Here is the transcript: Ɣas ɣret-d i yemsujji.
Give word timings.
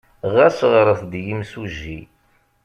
Ɣas 0.33 0.59
ɣret-d 0.73 1.11
i 1.19 1.21
yemsujji. 1.27 1.99